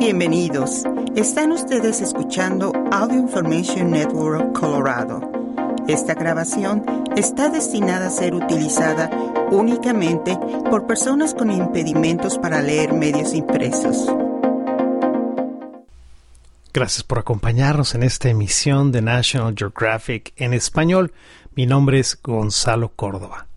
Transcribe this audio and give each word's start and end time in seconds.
Bienvenidos. 0.00 0.84
Están 1.14 1.52
ustedes 1.52 2.00
escuchando 2.00 2.72
Audio 2.90 3.18
Information 3.18 3.90
Network 3.90 4.58
Colorado. 4.58 5.20
Esta 5.88 6.14
grabación 6.14 6.82
está 7.18 7.50
destinada 7.50 8.06
a 8.06 8.10
ser 8.10 8.34
utilizada 8.34 9.10
únicamente 9.50 10.38
por 10.70 10.86
personas 10.86 11.34
con 11.34 11.50
impedimentos 11.50 12.38
para 12.38 12.62
leer 12.62 12.94
medios 12.94 13.34
impresos. 13.34 14.06
Gracias 16.72 17.02
por 17.02 17.18
acompañarnos 17.18 17.94
en 17.94 18.02
esta 18.02 18.30
emisión 18.30 18.92
de 18.92 19.02
National 19.02 19.54
Geographic 19.54 20.32
en 20.36 20.54
español. 20.54 21.12
Mi 21.54 21.66
nombre 21.66 21.98
es 21.98 22.18
Gonzalo 22.22 22.88
Córdoba. 22.96 23.49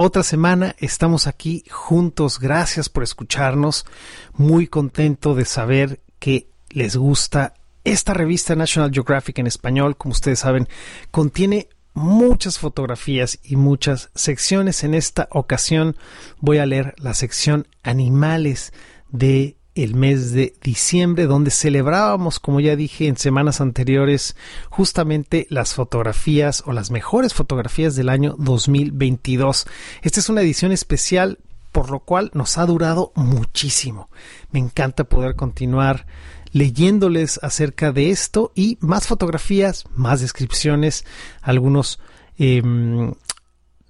Otra 0.00 0.22
semana 0.22 0.76
estamos 0.78 1.26
aquí 1.26 1.64
juntos. 1.68 2.38
Gracias 2.38 2.88
por 2.88 3.02
escucharnos. 3.02 3.84
Muy 4.32 4.68
contento 4.68 5.34
de 5.34 5.44
saber 5.44 6.04
que 6.20 6.48
les 6.70 6.94
gusta 6.94 7.54
esta 7.82 8.14
revista 8.14 8.54
National 8.54 8.92
Geographic 8.92 9.40
en 9.40 9.48
español. 9.48 9.96
Como 9.96 10.12
ustedes 10.12 10.38
saben, 10.38 10.68
contiene 11.10 11.68
muchas 11.94 12.60
fotografías 12.60 13.40
y 13.42 13.56
muchas 13.56 14.10
secciones. 14.14 14.84
En 14.84 14.94
esta 14.94 15.26
ocasión 15.32 15.96
voy 16.38 16.58
a 16.58 16.66
leer 16.66 16.94
la 16.98 17.12
sección 17.12 17.66
Animales 17.82 18.72
de 19.10 19.57
el 19.84 19.94
mes 19.94 20.32
de 20.32 20.54
diciembre, 20.62 21.26
donde 21.26 21.50
celebrábamos, 21.50 22.40
como 22.40 22.60
ya 22.60 22.76
dije 22.76 23.06
en 23.06 23.16
semanas 23.16 23.60
anteriores, 23.60 24.36
justamente 24.70 25.46
las 25.50 25.74
fotografías 25.74 26.62
o 26.66 26.72
las 26.72 26.90
mejores 26.90 27.34
fotografías 27.34 27.94
del 27.94 28.08
año 28.08 28.34
2022. 28.38 29.66
Esta 30.02 30.20
es 30.20 30.28
una 30.28 30.42
edición 30.42 30.72
especial, 30.72 31.38
por 31.72 31.90
lo 31.90 32.00
cual 32.00 32.30
nos 32.34 32.58
ha 32.58 32.66
durado 32.66 33.12
muchísimo. 33.14 34.10
Me 34.50 34.58
encanta 34.58 35.04
poder 35.04 35.36
continuar 35.36 36.06
leyéndoles 36.52 37.38
acerca 37.42 37.92
de 37.92 38.10
esto 38.10 38.52
y 38.54 38.78
más 38.80 39.06
fotografías, 39.06 39.84
más 39.94 40.20
descripciones, 40.20 41.04
algunos 41.42 42.00
eh, 42.38 42.62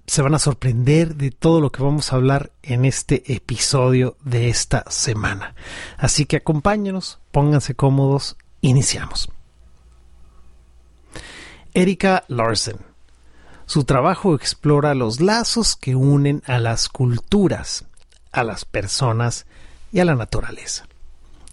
se 0.09 0.23
van 0.23 0.33
a 0.33 0.39
sorprender 0.39 1.15
de 1.15 1.29
todo 1.29 1.61
lo 1.61 1.71
que 1.71 1.83
vamos 1.83 2.11
a 2.11 2.15
hablar 2.15 2.51
en 2.63 2.83
este 2.83 3.31
episodio 3.31 4.17
de 4.23 4.49
esta 4.49 4.83
semana. 4.89 5.53
Así 5.97 6.25
que 6.25 6.37
acompáñenos, 6.37 7.19
pónganse 7.31 7.75
cómodos, 7.75 8.35
iniciamos. 8.61 9.29
Erika 11.75 12.23
Larsen. 12.27 12.77
Su 13.67 13.83
trabajo 13.83 14.33
explora 14.33 14.95
los 14.95 15.21
lazos 15.21 15.75
que 15.75 15.95
unen 15.95 16.41
a 16.47 16.57
las 16.57 16.89
culturas, 16.89 17.85
a 18.31 18.43
las 18.43 18.65
personas 18.65 19.45
y 19.91 19.99
a 19.99 20.05
la 20.05 20.15
naturaleza. 20.15 20.87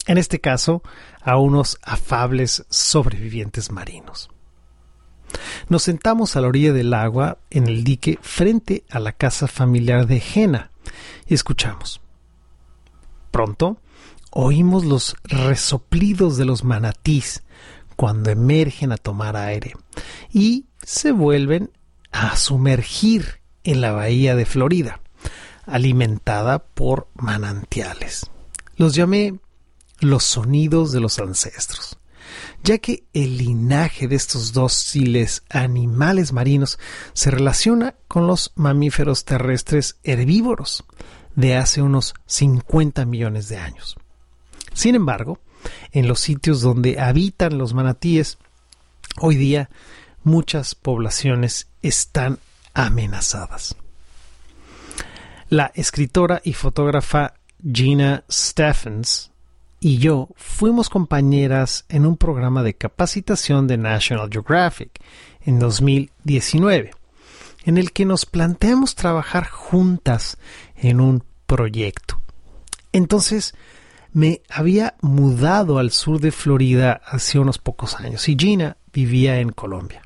En 0.07 0.17
este 0.17 0.41
caso, 0.41 0.83
a 1.21 1.37
unos 1.37 1.79
afables 1.83 2.65
sobrevivientes 2.71 3.71
marinos. 3.71 4.31
Nos 5.69 5.83
sentamos 5.83 6.37
a 6.37 6.41
la 6.41 6.49
orilla 6.49 6.73
del 6.73 6.95
agua 6.95 7.39
en 7.51 7.67
el 7.67 7.85
dique 7.85 8.19
frente 8.23 8.85
a 8.91 9.01
la 9.01 9.13
casa 9.13 9.47
familiar 9.47 10.07
de 10.07 10.21
Jena 10.21 10.71
y 11.27 11.35
escuchamos. 11.35 12.01
Pronto 13.31 13.79
oímos 14.31 14.85
los 14.85 15.17
resoplidos 15.25 16.37
de 16.37 16.45
los 16.45 16.65
manatís 16.65 17.43
cuando 17.97 18.31
emergen 18.31 18.93
a 18.93 18.97
tomar 18.97 19.37
aire 19.37 19.75
y 20.33 20.67
se 20.83 21.13
vuelven 21.13 21.71
a 22.13 22.37
sumergir 22.37 23.41
en 23.65 23.81
la 23.81 23.93
bahía 23.93 24.37
de 24.37 24.47
Florida, 24.47 25.01
alimentada 25.65 26.61
por 26.61 27.09
manantiales. 27.15 28.31
Los 28.77 28.95
llamé 28.95 29.41
los 30.01 30.25
sonidos 30.25 30.93
de 30.93 31.01
los 31.01 31.19
ancestros 31.19 31.99
ya 32.63 32.79
que 32.79 33.05
el 33.13 33.39
linaje 33.39 34.09
de 34.09 34.17
estos 34.17 34.53
dóciles 34.53 35.43
animales 35.49 36.33
marinos 36.33 36.79
se 37.13 37.31
relaciona 37.31 37.95
con 38.09 38.27
los 38.27 38.53
mamíferos 38.57 39.25
terrestres 39.25 39.99
herbívoros 40.03 40.85
de 41.35 41.57
hace 41.57 41.83
unos 41.83 42.15
50 42.27 43.05
millones 43.05 43.49
de 43.49 43.59
años. 43.59 43.97
Sin 44.73 44.95
embargo, 44.95 45.39
en 45.93 46.09
los 46.09 46.21
sitios 46.21 46.61
donde 46.61 47.01
habitan 47.01 47.59
los 47.59 47.75
manatíes, 47.75 48.39
hoy 49.21 49.37
día 49.37 49.71
muchas 50.23 50.75
poblaciones 50.75 51.69
están 51.83 52.39
amenazadas. 52.75 53.77
La 55.49 55.71
escritora 55.75 56.41
y 56.43 56.55
fotógrafa 56.55 57.35
Gina 57.63 58.25
Stephens 58.31 59.31
y 59.81 59.99
yo 59.99 60.29
fuimos 60.37 60.89
compañeras 60.89 61.85
en 61.89 62.07
un 62.07 62.17
programa 62.17 62.63
de 62.63 62.75
capacitación 62.75 63.67
de 63.67 63.77
National 63.77 64.29
Geographic 64.31 65.01
en 65.43 65.59
2019, 65.59 66.93
en 67.65 67.79
el 67.79 67.93
que 67.93 68.05
nos 68.05 68.27
planteamos 68.27 68.95
trabajar 68.95 69.49
juntas 69.49 70.39
en 70.77 71.01
un 71.01 71.25
proyecto. 71.47 72.21
Entonces, 72.93 73.55
me 74.13 74.41
había 74.49 74.95
mudado 75.03 75.79
al 75.79 75.91
sur 75.91 76.21
de 76.21 76.33
Florida 76.33 77.01
hace 77.05 77.39
unos 77.39 77.59
pocos 77.59 77.97
años 78.01 78.29
y 78.29 78.37
Gina 78.39 78.79
vivía 78.93 79.41
en 79.41 79.51
Colombia. 79.51 80.01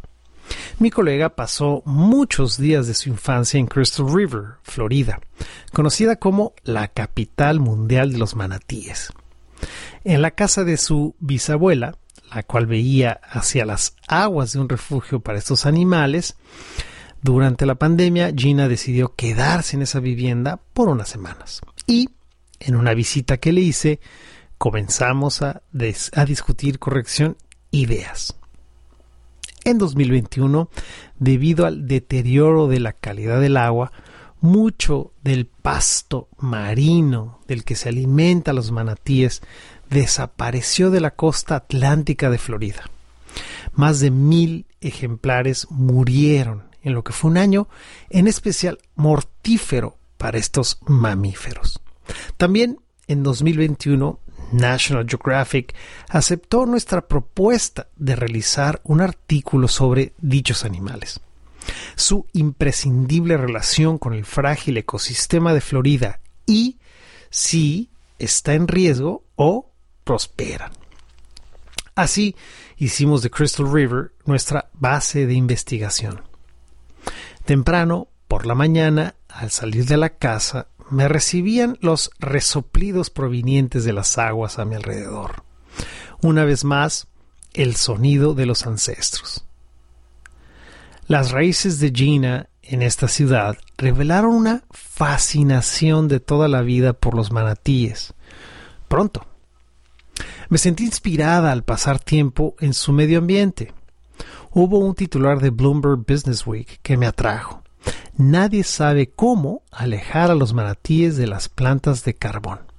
Mi 0.80 0.90
colega 0.90 1.28
pasó 1.36 1.82
muchos 1.84 2.56
días 2.58 2.88
de 2.88 2.94
su 2.94 3.08
infancia 3.08 3.58
en 3.60 3.66
Crystal 3.66 4.12
River, 4.12 4.56
Florida, 4.62 5.20
conocida 5.72 6.16
como 6.16 6.54
la 6.64 6.88
capital 6.88 7.60
mundial 7.60 8.12
de 8.12 8.18
los 8.18 8.34
manatíes. 8.34 9.12
En 10.04 10.22
la 10.22 10.32
casa 10.32 10.64
de 10.64 10.76
su 10.76 11.14
bisabuela, 11.18 11.96
la 12.34 12.42
cual 12.42 12.66
veía 12.66 13.20
hacia 13.24 13.64
las 13.64 13.94
aguas 14.08 14.52
de 14.52 14.60
un 14.60 14.68
refugio 14.68 15.20
para 15.20 15.38
estos 15.38 15.66
animales, 15.66 16.36
durante 17.22 17.66
la 17.66 17.74
pandemia 17.74 18.32
Gina 18.34 18.68
decidió 18.68 19.14
quedarse 19.14 19.76
en 19.76 19.82
esa 19.82 20.00
vivienda 20.00 20.60
por 20.72 20.88
unas 20.88 21.08
semanas. 21.08 21.60
Y, 21.86 22.08
en 22.60 22.76
una 22.76 22.94
visita 22.94 23.36
que 23.36 23.52
le 23.52 23.60
hice, 23.60 24.00
comenzamos 24.56 25.42
a, 25.42 25.62
discutir 26.26 26.78
corrección 26.78 27.36
ideas. 27.70 28.36
En 29.64 29.78
2021, 29.78 30.70
debido 31.18 31.66
al 31.66 31.86
deterioro 31.86 32.68
de 32.68 32.80
la 32.80 32.92
calidad 32.92 33.40
del 33.40 33.58
agua, 33.58 33.92
mucho 34.40 35.12
del 35.22 35.46
pasto 35.46 36.28
marino 36.38 37.40
del 37.46 37.64
que 37.64 37.76
se 37.76 37.88
alimenta 37.88 38.52
los 38.52 38.70
manatíes 38.70 39.42
desapareció 39.88 40.90
de 40.90 41.00
la 41.00 41.12
costa 41.12 41.56
atlántica 41.56 42.30
de 42.30 42.38
Florida. 42.38 42.90
Más 43.72 44.00
de 44.00 44.10
mil 44.10 44.66
ejemplares 44.80 45.66
murieron 45.70 46.64
en 46.82 46.94
lo 46.94 47.04
que 47.04 47.12
fue 47.12 47.30
un 47.30 47.36
año 47.36 47.68
en 48.08 48.26
especial 48.26 48.78
mortífero 48.94 49.96
para 50.16 50.38
estos 50.38 50.78
mamíferos. 50.86 51.80
También 52.36 52.80
en 53.06 53.22
2021 53.22 54.18
National 54.52 55.06
Geographic 55.08 55.74
aceptó 56.08 56.66
nuestra 56.66 57.06
propuesta 57.06 57.88
de 57.96 58.16
realizar 58.16 58.80
un 58.84 59.00
artículo 59.00 59.68
sobre 59.68 60.12
dichos 60.20 60.64
animales. 60.64 61.20
Su 61.96 62.26
imprescindible 62.32 63.36
relación 63.36 63.98
con 63.98 64.14
el 64.14 64.24
frágil 64.24 64.76
ecosistema 64.76 65.54
de 65.54 65.60
Florida 65.60 66.20
y 66.46 66.78
si 67.30 67.90
está 68.18 68.54
en 68.54 68.68
riesgo 68.68 69.24
o 69.36 69.72
prosperan. 70.04 70.72
Así 71.94 72.36
hicimos 72.76 73.22
de 73.22 73.30
Crystal 73.30 73.70
River 73.70 74.12
nuestra 74.24 74.70
base 74.74 75.26
de 75.26 75.34
investigación. 75.34 76.22
Temprano, 77.44 78.08
por 78.28 78.46
la 78.46 78.54
mañana, 78.54 79.16
al 79.28 79.50
salir 79.50 79.86
de 79.86 79.96
la 79.96 80.10
casa, 80.10 80.68
me 80.90 81.08
recibían 81.08 81.78
los 81.80 82.10
resoplidos 82.18 83.10
provenientes 83.10 83.84
de 83.84 83.92
las 83.92 84.18
aguas 84.18 84.58
a 84.58 84.64
mi 84.64 84.74
alrededor. 84.74 85.44
Una 86.22 86.44
vez 86.44 86.64
más, 86.64 87.08
el 87.54 87.76
sonido 87.76 88.34
de 88.34 88.46
los 88.46 88.66
ancestros. 88.66 89.44
Las 91.10 91.32
raíces 91.32 91.80
de 91.80 91.90
Gina 91.92 92.50
en 92.62 92.82
esta 92.82 93.08
ciudad 93.08 93.58
revelaron 93.76 94.32
una 94.32 94.62
fascinación 94.70 96.06
de 96.06 96.20
toda 96.20 96.46
la 96.46 96.62
vida 96.62 96.92
por 96.92 97.16
los 97.16 97.32
manatíes. 97.32 98.14
Pronto, 98.86 99.26
me 100.50 100.56
sentí 100.56 100.84
inspirada 100.84 101.50
al 101.50 101.64
pasar 101.64 101.98
tiempo 101.98 102.54
en 102.60 102.74
su 102.74 102.92
medio 102.92 103.18
ambiente. 103.18 103.72
Hubo 104.52 104.78
un 104.78 104.94
titular 104.94 105.40
de 105.40 105.50
Bloomberg 105.50 105.98
Business 106.06 106.46
Week 106.46 106.78
que 106.80 106.96
me 106.96 107.08
atrajo. 107.08 107.64
Nadie 108.16 108.62
sabe 108.62 109.10
cómo 109.10 109.64
alejar 109.72 110.30
a 110.30 110.36
los 110.36 110.54
manatíes 110.54 111.16
de 111.16 111.26
las 111.26 111.48
plantas 111.48 112.04
de 112.04 112.14
carbón. 112.14 112.69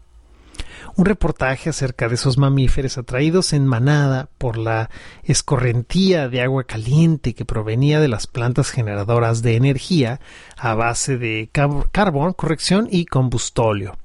Un 0.95 1.05
reportaje 1.05 1.69
acerca 1.69 2.09
de 2.09 2.15
esos 2.15 2.37
mamíferos 2.37 2.97
atraídos 2.97 3.53
en 3.53 3.65
manada 3.65 4.29
por 4.37 4.57
la 4.57 4.89
escorrentía 5.23 6.27
de 6.27 6.41
agua 6.41 6.65
caliente 6.65 7.33
que 7.33 7.45
provenía 7.45 7.99
de 7.99 8.09
las 8.09 8.27
plantas 8.27 8.71
generadoras 8.71 9.41
de 9.41 9.55
energía 9.55 10.19
a 10.57 10.75
base 10.75 11.17
de 11.17 11.49
carbón, 11.91 12.33
corrección 12.33 12.87
y 12.91 13.05
combustóleo 13.05 13.97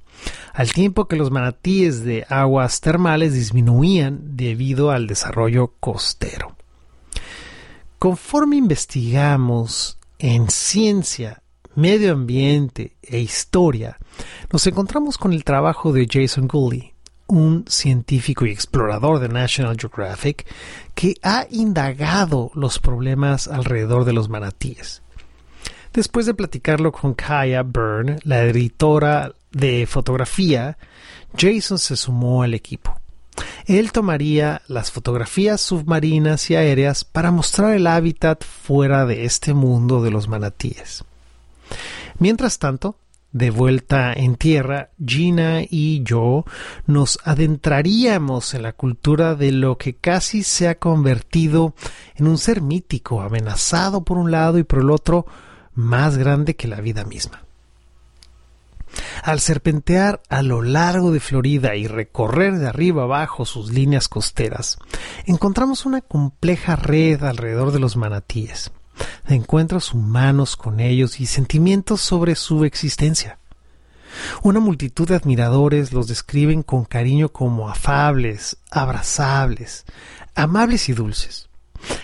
al 0.52 0.72
tiempo 0.72 1.06
que 1.06 1.16
los 1.16 1.30
manatíes 1.30 2.02
de 2.02 2.24
aguas 2.30 2.80
termales 2.80 3.34
disminuían 3.34 4.36
debido 4.36 4.90
al 4.90 5.06
desarrollo 5.06 5.74
costero. 5.80 6.56
Conforme 7.98 8.56
investigamos 8.56 9.98
en 10.18 10.48
ciencia, 10.48 11.42
medio 11.76 12.12
ambiente 12.12 12.96
e 13.02 13.20
historia, 13.20 13.98
nos 14.50 14.66
encontramos 14.66 15.18
con 15.18 15.32
el 15.32 15.44
trabajo 15.44 15.92
de 15.92 16.08
Jason 16.10 16.48
Gooley, 16.48 16.92
un 17.26 17.64
científico 17.68 18.46
y 18.46 18.50
explorador 18.50 19.20
de 19.20 19.28
National 19.28 19.76
Geographic 19.78 20.46
que 20.94 21.14
ha 21.22 21.46
indagado 21.50 22.50
los 22.54 22.78
problemas 22.78 23.46
alrededor 23.48 24.04
de 24.04 24.12
los 24.12 24.28
manatíes. 24.28 25.02
Después 25.92 26.26
de 26.26 26.34
platicarlo 26.34 26.92
con 26.92 27.14
Kaya 27.14 27.62
Byrne, 27.62 28.18
la 28.24 28.42
editora 28.44 29.32
de 29.52 29.86
fotografía, 29.86 30.76
Jason 31.36 31.78
se 31.78 31.96
sumó 31.96 32.42
al 32.42 32.54
equipo. 32.54 32.98
Él 33.66 33.92
tomaría 33.92 34.62
las 34.68 34.90
fotografías 34.90 35.60
submarinas 35.60 36.50
y 36.50 36.56
aéreas 36.56 37.04
para 37.04 37.30
mostrar 37.30 37.74
el 37.74 37.86
hábitat 37.86 38.44
fuera 38.44 39.04
de 39.06 39.24
este 39.24 39.54
mundo 39.54 40.02
de 40.02 40.10
los 40.10 40.28
manatíes. 40.28 41.04
Mientras 42.18 42.58
tanto, 42.58 42.98
de 43.32 43.50
vuelta 43.50 44.14
en 44.14 44.36
tierra, 44.36 44.88
Gina 45.04 45.60
y 45.68 46.02
yo 46.02 46.46
nos 46.86 47.18
adentraríamos 47.22 48.54
en 48.54 48.62
la 48.62 48.72
cultura 48.72 49.34
de 49.34 49.52
lo 49.52 49.76
que 49.76 49.94
casi 49.94 50.42
se 50.42 50.68
ha 50.68 50.78
convertido 50.78 51.74
en 52.14 52.28
un 52.28 52.38
ser 52.38 52.62
mítico, 52.62 53.20
amenazado 53.20 54.04
por 54.04 54.16
un 54.16 54.30
lado 54.30 54.58
y 54.58 54.64
por 54.64 54.78
el 54.78 54.90
otro, 54.90 55.26
más 55.74 56.16
grande 56.16 56.56
que 56.56 56.66
la 56.66 56.80
vida 56.80 57.04
misma. 57.04 57.42
Al 59.22 59.40
serpentear 59.40 60.22
a 60.30 60.40
lo 60.42 60.62
largo 60.62 61.12
de 61.12 61.20
Florida 61.20 61.76
y 61.76 61.86
recorrer 61.86 62.54
de 62.54 62.68
arriba 62.68 63.02
abajo 63.02 63.44
sus 63.44 63.70
líneas 63.70 64.08
costeras, 64.08 64.78
encontramos 65.26 65.84
una 65.84 66.00
compleja 66.00 66.76
red 66.76 67.22
alrededor 67.22 67.72
de 67.72 67.80
los 67.80 67.96
manatíes 67.96 68.72
de 69.28 69.34
encuentros 69.34 69.92
humanos 69.92 70.56
con 70.56 70.80
ellos 70.80 71.20
y 71.20 71.26
sentimientos 71.26 72.00
sobre 72.00 72.34
su 72.34 72.64
existencia. 72.64 73.38
Una 74.42 74.60
multitud 74.60 75.08
de 75.08 75.16
admiradores 75.16 75.92
los 75.92 76.06
describen 76.08 76.62
con 76.62 76.84
cariño 76.84 77.28
como 77.28 77.68
afables, 77.68 78.56
abrazables, 78.70 79.84
amables 80.34 80.88
y 80.88 80.92
dulces. 80.92 81.48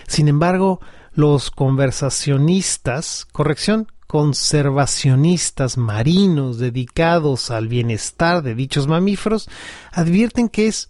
Sin 0.07 0.27
embargo, 0.27 0.79
los 1.13 1.51
conversacionistas, 1.51 3.25
corrección, 3.31 3.87
conservacionistas 4.07 5.77
marinos 5.77 6.59
dedicados 6.59 7.49
al 7.49 7.67
bienestar 7.67 8.43
de 8.43 8.53
dichos 8.53 8.87
mamíferos 8.87 9.49
advierten 9.91 10.49
que 10.49 10.67
es 10.67 10.89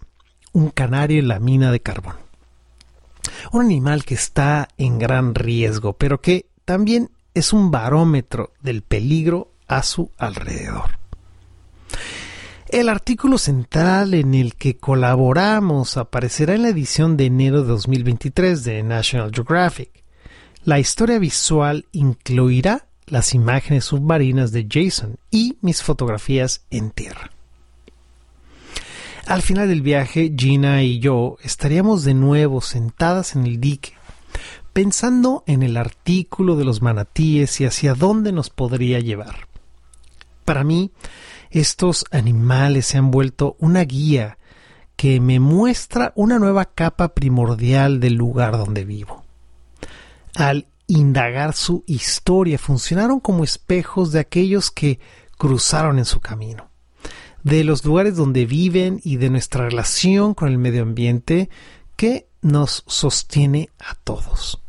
un 0.52 0.68
canario 0.68 1.20
en 1.20 1.28
la 1.28 1.40
mina 1.40 1.72
de 1.72 1.80
carbón 1.80 2.23
un 3.52 3.64
animal 3.64 4.04
que 4.04 4.14
está 4.14 4.68
en 4.78 4.98
gran 4.98 5.34
riesgo, 5.34 5.94
pero 5.94 6.20
que 6.20 6.46
también 6.64 7.10
es 7.34 7.52
un 7.52 7.70
barómetro 7.70 8.52
del 8.62 8.82
peligro 8.82 9.52
a 9.66 9.82
su 9.82 10.10
alrededor. 10.18 10.98
El 12.68 12.88
artículo 12.88 13.38
central 13.38 14.14
en 14.14 14.34
el 14.34 14.54
que 14.56 14.76
colaboramos 14.76 15.96
aparecerá 15.96 16.54
en 16.54 16.62
la 16.62 16.70
edición 16.70 17.16
de 17.16 17.26
enero 17.26 17.62
de 17.62 17.68
2023 17.68 18.64
de 18.64 18.82
National 18.82 19.30
Geographic. 19.32 20.02
La 20.64 20.78
historia 20.78 21.18
visual 21.18 21.86
incluirá 21.92 22.86
las 23.06 23.34
imágenes 23.34 23.84
submarinas 23.84 24.50
de 24.50 24.66
Jason 24.68 25.18
y 25.30 25.58
mis 25.60 25.82
fotografías 25.82 26.64
en 26.70 26.90
tierra. 26.90 27.33
Al 29.26 29.40
final 29.40 29.68
del 29.68 29.80
viaje, 29.80 30.34
Gina 30.36 30.82
y 30.82 30.98
yo 30.98 31.38
estaríamos 31.42 32.04
de 32.04 32.12
nuevo 32.12 32.60
sentadas 32.60 33.34
en 33.34 33.46
el 33.46 33.58
dique, 33.58 33.94
pensando 34.74 35.44
en 35.46 35.62
el 35.62 35.78
artículo 35.78 36.56
de 36.56 36.64
los 36.64 36.82
manatíes 36.82 37.58
y 37.62 37.64
hacia 37.64 37.94
dónde 37.94 38.32
nos 38.32 38.50
podría 38.50 39.00
llevar. 39.00 39.48
Para 40.44 40.62
mí, 40.62 40.92
estos 41.50 42.04
animales 42.10 42.84
se 42.84 42.98
han 42.98 43.10
vuelto 43.10 43.56
una 43.60 43.82
guía 43.84 44.36
que 44.94 45.20
me 45.20 45.40
muestra 45.40 46.12
una 46.16 46.38
nueva 46.38 46.66
capa 46.66 47.14
primordial 47.14 48.00
del 48.00 48.14
lugar 48.14 48.58
donde 48.58 48.84
vivo. 48.84 49.24
Al 50.34 50.66
indagar 50.86 51.54
su 51.54 51.82
historia, 51.86 52.58
funcionaron 52.58 53.20
como 53.20 53.42
espejos 53.42 54.12
de 54.12 54.20
aquellos 54.20 54.70
que 54.70 55.00
cruzaron 55.38 55.98
en 55.98 56.04
su 56.04 56.20
camino 56.20 56.73
de 57.44 57.62
los 57.62 57.84
lugares 57.84 58.16
donde 58.16 58.46
viven 58.46 59.00
y 59.04 59.18
de 59.18 59.30
nuestra 59.30 59.68
relación 59.68 60.34
con 60.34 60.48
el 60.48 60.58
medio 60.58 60.82
ambiente 60.82 61.50
que 61.94 62.26
nos 62.40 62.82
sostiene 62.86 63.70
a 63.78 63.94
todos. 63.94 64.60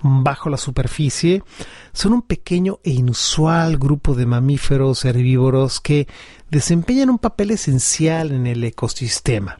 Bajo 0.00 0.50
la 0.50 0.56
superficie 0.58 1.42
son 1.92 2.12
un 2.12 2.22
pequeño 2.22 2.80
e 2.84 2.90
inusual 2.90 3.78
grupo 3.78 4.14
de 4.14 4.26
mamíferos 4.26 5.04
herbívoros 5.04 5.80
que 5.80 6.06
desempeñan 6.50 7.10
un 7.10 7.18
papel 7.18 7.52
esencial 7.52 8.32
en 8.32 8.46
el 8.46 8.62
ecosistema. 8.62 9.58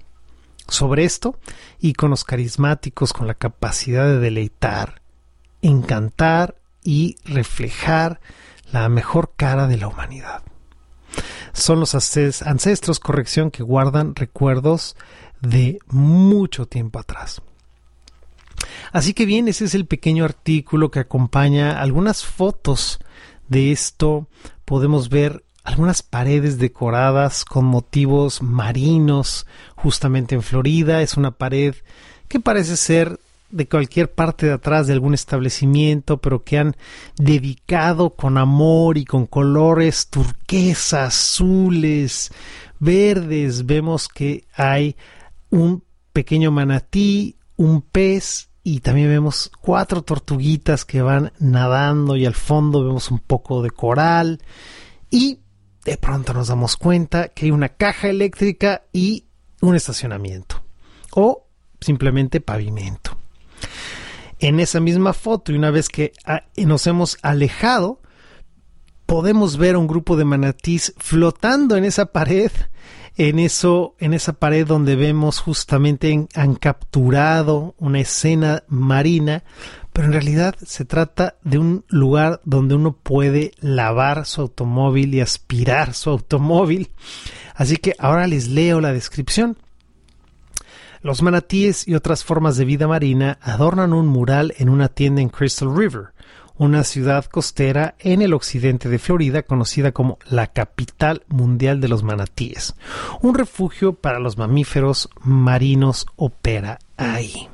Sobre 0.69 1.05
esto, 1.05 1.39
íconos 1.81 2.25
carismáticos 2.25 3.13
con 3.13 3.27
la 3.27 3.35
capacidad 3.35 4.07
de 4.07 4.19
deleitar, 4.19 5.03
encantar 5.63 6.57
y 6.85 7.17
reflejar 7.25 8.21
la 8.71 8.89
mejor 8.89 9.33
cara 9.37 9.67
de 9.67 9.77
la 9.77 9.89
humanidad 9.89 10.43
son 11.59 11.81
los 11.81 11.95
ancestros, 11.95 13.01
corrección, 13.01 13.51
que 13.51 13.63
guardan 13.63 14.15
recuerdos 14.15 14.97
de 15.41 15.79
mucho 15.87 16.67
tiempo 16.67 16.99
atrás. 16.99 17.43
Así 18.93 19.15
que 19.15 19.27
bien, 19.27 19.49
ese 19.49 19.67
es 19.67 19.75
el 19.75 19.87
pequeño 19.87 20.25
artículo 20.25 20.91
que 20.91 21.01
acompaña 21.01 21.81
algunas 21.81 22.25
fotos 22.25 22.99
de 23.49 23.73
esto. 23.73 24.27
Podemos 24.65 25.09
ver 25.09 25.45
algunas 25.65 26.03
paredes 26.03 26.59
decoradas 26.59 27.45
con 27.45 27.65
motivos 27.67 28.43
marinos 28.43 29.47
justamente 29.77 30.35
en 30.35 30.43
Florida. 30.43 31.03
Es 31.03 31.17
una 31.17 31.33
pared 31.33 31.75
que 32.29 32.41
parece 32.41 32.77
ser 32.77 33.21
de 33.51 33.69
cualquier 33.69 34.13
parte 34.13 34.47
de 34.47 34.53
atrás 34.53 34.87
de 34.87 34.93
algún 34.93 35.15
establecimiento, 35.15 36.19
pero 36.19 36.45
que 36.45 36.59
han 36.59 36.77
dedicado 37.17 38.11
con 38.11 38.39
amor 38.39 38.99
y 38.99 39.05
con 39.05 39.27
colores 39.27 40.09
turquesas, 40.09 41.15
azules, 41.15 42.31
verdes. 42.79 43.67
Vemos 43.67 44.09
que 44.09 44.47
hay 44.55 44.97
un 45.51 45.83
pequeño 46.13 46.51
manatí, 46.51 47.37
un 47.57 47.83
pez 47.83 48.51
y 48.63 48.81
también 48.81 49.09
vemos 49.09 49.51
cuatro 49.61 50.03
tortuguitas 50.03 50.85
que 50.85 51.01
van 51.01 51.33
nadando 51.39 52.17
y 52.17 52.27
al 52.27 52.35
fondo 52.35 52.85
vemos 52.85 53.11
un 53.11 53.19
poco 53.19 53.63
de 53.63 53.71
coral 53.71 54.43
y 55.11 55.41
de 55.85 55.97
pronto 55.97 56.35
nos 56.35 56.49
damos 56.49 56.77
cuenta 56.77 57.29
que 57.29 57.47
hay 57.47 57.51
una 57.51 57.71
caja 57.71 58.09
eléctrica 58.09 58.83
y 58.93 59.25
un 59.63 59.75
estacionamiento 59.75 60.63
o 61.15 61.47
simplemente 61.81 62.41
pavimento 62.43 63.18
en 64.39 64.61
esa 64.61 64.81
misma 64.81 65.13
foto 65.13 65.53
y 65.53 65.57
una 65.57 65.71
vez 65.71 65.89
que 65.89 66.13
ah, 66.25 66.45
nos 66.57 66.87
hemos 66.87 67.19
alejado, 67.23 68.01
podemos 69.07 69.57
ver 69.57 69.75
a 69.75 69.79
un 69.79 69.87
grupo 69.87 70.17
de 70.17 70.25
manatís 70.25 70.93
flotando 70.99 71.77
en 71.77 71.85
esa 71.85 72.07
pared, 72.07 72.53
en 73.17 73.39
eso, 73.39 73.97
en 73.99 74.15
esa 74.15 74.35
pared 74.35 74.67
donde 74.67 74.97
vemos 74.97 75.41
justamente 75.41 76.29
han 76.35 76.55
capturado 76.55 77.75
una 77.79 78.01
escena 78.01 78.65
marina, 78.69 79.45
pero 79.93 80.07
en 80.07 80.13
realidad 80.13 80.55
se 80.65 80.85
trata 80.85 81.37
de 81.43 81.59
un 81.59 81.85
lugar 81.89 82.41
donde 82.45 82.77
uno 82.77 82.93
puede 82.93 83.53
lavar 83.61 84.27
su 84.27 84.43
automóvil 84.43 85.15
y 85.15 85.21
aspirar 85.21 85.95
su 85.95 86.11
automóvil. 86.11 86.91
Así 87.55 87.79
que 87.79 87.95
ahora 87.99 88.29
les 88.29 88.47
leo 88.47 88.81
la 88.81 88.93
descripción. 88.93 89.57
Los 91.09 91.23
manatíes 91.23 91.89
y 91.89 91.95
otras 91.95 92.23
formas 92.23 92.59
de 92.59 92.67
vida 92.67 92.87
marina 92.87 93.39
adornan 93.41 93.95
un 93.95 94.09
mural 94.09 94.53
en 94.59 94.69
una 94.69 94.89
tienda 94.89 95.23
en 95.23 95.31
Crystal 95.31 95.75
River, 95.75 96.09
una 96.59 96.85
ciudad 96.85 97.25
costera 97.25 97.95
en 97.99 98.21
el 98.21 98.35
occidente 98.35 98.91
de 98.91 98.99
Florida 98.99 99.43
conocida 99.43 99.93
como 99.93 100.19
la 100.29 100.49
capital 100.49 101.23
mundial 101.29 101.81
de 101.81 101.89
los 101.89 102.03
manatíes. 102.03 102.75
Un 103.23 103.35
refugio 103.35 103.95
para 103.95 104.19
los 104.19 104.37
mamíferos 104.37 105.09
marinos 105.23 106.05
opera 106.17 106.79
ahí. 106.99 107.49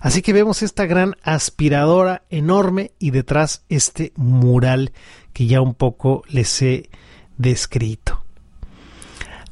Así 0.00 0.22
que 0.22 0.32
vemos 0.32 0.62
esta 0.62 0.86
gran 0.86 1.16
aspiradora 1.22 2.22
enorme 2.30 2.92
y 2.98 3.10
detrás 3.10 3.66
este 3.68 4.14
mural 4.16 4.92
que 5.34 5.46
ya 5.46 5.60
un 5.60 5.74
poco 5.74 6.22
les 6.28 6.62
he 6.62 6.88
descrito. 7.36 8.22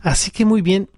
Así 0.01 0.31
que 0.31 0.47
muy 0.47 0.63
bien, 0.63 0.89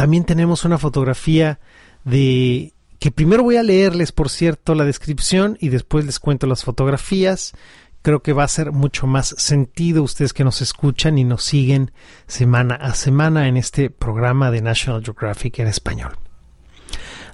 también 0.00 0.24
tenemos 0.24 0.64
una 0.64 0.78
fotografía 0.78 1.60
de 2.04 2.72
que 2.98 3.10
primero 3.10 3.42
voy 3.42 3.56
a 3.56 3.62
leerles, 3.62 4.12
por 4.12 4.30
cierto, 4.30 4.74
la 4.74 4.86
descripción 4.86 5.58
y 5.60 5.68
después 5.68 6.06
les 6.06 6.18
cuento 6.18 6.46
las 6.46 6.64
fotografías 6.64 7.52
creo 8.00 8.22
que 8.22 8.32
va 8.32 8.44
a 8.44 8.48
ser 8.48 8.72
mucho 8.72 9.06
más 9.06 9.34
sentido 9.36 10.02
ustedes 10.02 10.32
que 10.32 10.42
nos 10.42 10.62
escuchan 10.62 11.18
y 11.18 11.24
nos 11.24 11.44
siguen 11.44 11.92
semana 12.26 12.76
a 12.76 12.94
semana 12.94 13.46
en 13.46 13.58
este 13.58 13.90
programa 13.90 14.50
de 14.50 14.62
National 14.62 15.04
Geographic 15.04 15.58
en 15.58 15.66
español. 15.66 16.12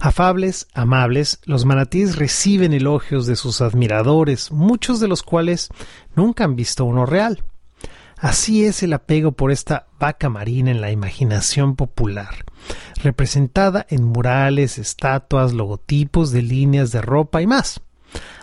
Afables, 0.00 0.66
amables, 0.74 1.38
los 1.44 1.66
manatíes 1.66 2.16
reciben 2.16 2.72
elogios 2.72 3.26
de 3.26 3.36
sus 3.36 3.60
admiradores, 3.60 4.50
muchos 4.50 4.98
de 4.98 5.06
los 5.06 5.22
cuales 5.22 5.68
nunca 6.16 6.42
han 6.42 6.56
visto 6.56 6.84
uno 6.84 7.06
real. 7.06 7.44
Así 8.16 8.64
es 8.64 8.82
el 8.82 8.92
apego 8.92 9.32
por 9.32 9.50
esta 9.50 9.86
vaca 9.98 10.28
marina 10.28 10.70
en 10.70 10.80
la 10.80 10.90
imaginación 10.90 11.76
popular, 11.76 12.44
representada 13.02 13.86
en 13.90 14.04
murales, 14.04 14.78
estatuas, 14.78 15.52
logotipos 15.52 16.32
de 16.32 16.42
líneas 16.42 16.92
de 16.92 17.02
ropa 17.02 17.42
y 17.42 17.46
más. 17.46 17.80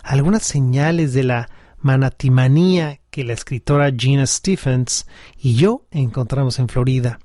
Algunas 0.04 0.44
señales 0.44 1.14
de 1.14 1.24
la 1.24 1.50
manatimanía 1.80 3.00
que 3.10 3.24
la 3.24 3.34
escritora 3.34 3.92
Gina 3.96 4.28
Stephens 4.28 5.08
y 5.38 5.56
yo 5.56 5.86
encontramos 5.92 6.60
en 6.60 6.70
Florida. 6.70 7.20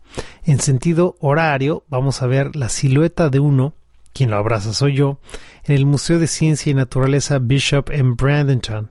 En 0.44 0.60
sentido 0.60 1.16
horario, 1.20 1.84
vamos 1.88 2.22
a 2.22 2.26
ver 2.26 2.56
la 2.56 2.68
silueta 2.68 3.28
de 3.28 3.40
uno 3.40 3.74
quien 4.18 4.30
lo 4.30 4.36
abraza 4.36 4.74
soy 4.74 4.96
yo, 4.96 5.20
en 5.62 5.76
el 5.76 5.86
Museo 5.86 6.18
de 6.18 6.26
Ciencia 6.26 6.70
y 6.70 6.74
Naturaleza 6.74 7.38
Bishop 7.38 7.90
en 7.90 8.16
Bradenton, 8.16 8.90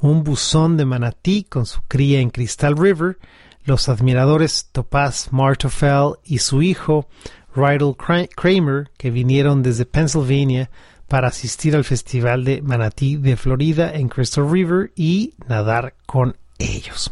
un 0.00 0.24
buzón 0.24 0.76
de 0.76 0.84
manatí 0.84 1.44
con 1.44 1.66
su 1.66 1.80
cría 1.88 2.20
en 2.20 2.30
Crystal 2.30 2.76
River, 2.76 3.18
los 3.64 3.88
admiradores 3.88 4.68
Topaz 4.72 5.28
Martofell 5.32 6.14
y 6.24 6.38
su 6.38 6.62
hijo 6.62 7.08
Rydell 7.54 7.96
Kramer, 7.96 8.90
que 8.96 9.10
vinieron 9.10 9.62
desde 9.62 9.84
Pennsylvania 9.84 10.70
para 11.08 11.28
asistir 11.28 11.74
al 11.74 11.84
Festival 11.84 12.44
de 12.44 12.62
Manatí 12.62 13.16
de 13.16 13.36
Florida 13.36 13.92
en 13.94 14.08
Crystal 14.08 14.50
River 14.50 14.92
y 14.94 15.34
nadar 15.48 15.94
con 16.06 16.36
ellos. 16.58 17.10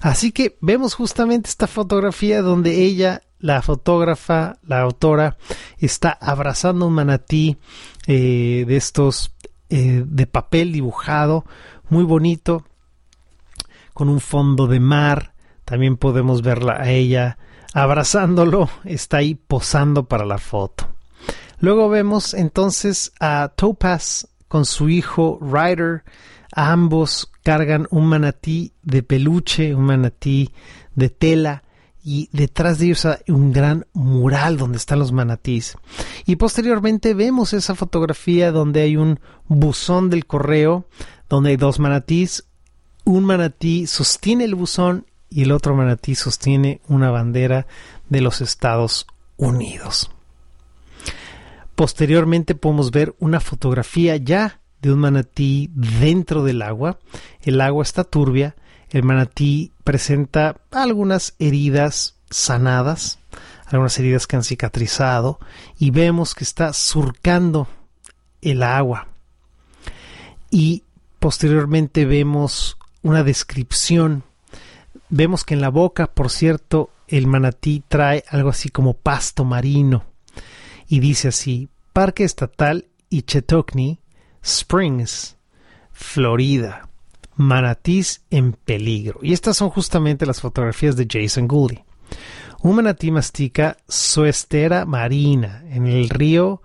Así 0.00 0.32
que 0.32 0.56
vemos 0.60 0.94
justamente 0.94 1.48
esta 1.48 1.66
fotografía 1.66 2.42
donde 2.42 2.82
ella 2.82 3.22
la 3.40 3.62
fotógrafa, 3.62 4.58
la 4.66 4.80
autora, 4.80 5.36
está 5.78 6.10
abrazando 6.10 6.86
un 6.86 6.94
manatí 6.94 7.56
eh, 8.06 8.64
de 8.66 8.76
estos 8.76 9.32
eh, 9.70 10.02
de 10.06 10.26
papel 10.26 10.72
dibujado, 10.72 11.44
muy 11.90 12.04
bonito, 12.04 12.64
con 13.94 14.08
un 14.08 14.20
fondo 14.20 14.66
de 14.66 14.80
mar. 14.80 15.34
También 15.64 15.96
podemos 15.96 16.42
verla 16.42 16.76
a 16.80 16.90
ella 16.90 17.38
abrazándolo, 17.74 18.70
está 18.84 19.18
ahí 19.18 19.34
posando 19.34 20.04
para 20.04 20.24
la 20.24 20.38
foto. 20.38 20.88
Luego 21.60 21.88
vemos 21.88 22.34
entonces 22.34 23.12
a 23.20 23.52
Topaz 23.54 24.28
con 24.46 24.64
su 24.64 24.88
hijo 24.88 25.38
Ryder. 25.40 26.04
Ambos 26.52 27.30
cargan 27.42 27.86
un 27.90 28.06
manatí 28.06 28.72
de 28.82 29.02
peluche, 29.02 29.74
un 29.74 29.84
manatí 29.84 30.52
de 30.94 31.10
tela 31.10 31.62
y 32.02 32.30
detrás 32.32 32.78
de 32.78 32.86
ellos 32.86 33.04
hay 33.04 33.18
un 33.28 33.52
gran 33.52 33.86
mural 33.92 34.56
donde 34.56 34.78
están 34.78 34.98
los 34.98 35.12
manatís. 35.12 35.76
Y 36.26 36.36
posteriormente 36.36 37.12
vemos 37.12 37.52
esa 37.52 37.74
fotografía 37.74 38.50
donde 38.50 38.80
hay 38.80 38.96
un 38.96 39.20
buzón 39.46 40.08
del 40.08 40.26
correo, 40.26 40.86
donde 41.28 41.50
hay 41.50 41.56
dos 41.56 41.78
manatís. 41.78 42.44
Un 43.04 43.24
manatí 43.24 43.86
sostiene 43.86 44.44
el 44.44 44.54
buzón 44.54 45.06
y 45.30 45.42
el 45.42 45.52
otro 45.52 45.74
manatí 45.74 46.14
sostiene 46.14 46.80
una 46.88 47.10
bandera 47.10 47.66
de 48.08 48.20
los 48.20 48.40
Estados 48.40 49.06
Unidos. 49.36 50.10
Posteriormente 51.74 52.54
podemos 52.54 52.90
ver 52.90 53.14
una 53.18 53.40
fotografía 53.40 54.16
ya 54.16 54.60
de 54.82 54.92
un 54.92 54.98
manatí 54.98 55.70
dentro 55.74 56.44
del 56.44 56.62
agua. 56.62 56.98
El 57.42 57.60
agua 57.60 57.82
está 57.82 58.04
turbia 58.04 58.56
el 58.90 59.02
manatí 59.02 59.72
presenta 59.84 60.56
algunas 60.70 61.34
heridas 61.38 62.16
sanadas, 62.30 63.18
algunas 63.66 63.98
heridas 63.98 64.26
que 64.26 64.36
han 64.36 64.44
cicatrizado 64.44 65.38
y 65.78 65.90
vemos 65.90 66.34
que 66.34 66.44
está 66.44 66.72
surcando 66.72 67.68
el 68.40 68.62
agua. 68.62 69.08
Y 70.50 70.84
posteriormente 71.18 72.04
vemos 72.04 72.78
una 73.02 73.24
descripción. 73.24 74.24
Vemos 75.08 75.44
que 75.44 75.54
en 75.54 75.60
la 75.60 75.70
boca, 75.70 76.06
por 76.06 76.30
cierto, 76.30 76.90
el 77.06 77.26
manatí 77.26 77.82
trae 77.86 78.24
algo 78.28 78.50
así 78.50 78.68
como 78.68 78.94
pasto 78.94 79.44
marino. 79.44 80.04
Y 80.86 81.00
dice 81.00 81.28
así, 81.28 81.68
Parque 81.92 82.24
Estatal 82.24 82.86
Ichetocni 83.10 84.00
Springs, 84.42 85.36
Florida 85.92 86.88
manatís 87.36 88.22
en 88.30 88.52
peligro. 88.52 89.20
Y 89.22 89.32
estas 89.32 89.56
son 89.56 89.70
justamente 89.70 90.26
las 90.26 90.40
fotografías 90.40 90.96
de 90.96 91.06
Jason 91.10 91.46
Gouldy. 91.48 91.82
Un 92.62 92.76
manatí 92.76 93.10
mastica 93.10 93.76
su 93.88 94.24
estera 94.24 94.84
marina 94.84 95.62
en 95.68 95.86
el 95.86 96.08
río 96.08 96.60